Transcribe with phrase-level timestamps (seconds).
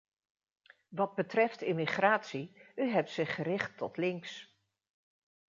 [0.87, 4.57] Wat betreft immigratie, u hebt zich gericht tot links.